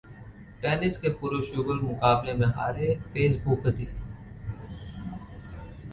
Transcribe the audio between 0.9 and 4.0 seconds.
के पुरुष युगल मुकाबले में हारे पेस-भूपति